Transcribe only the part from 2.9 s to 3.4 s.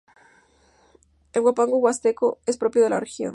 región.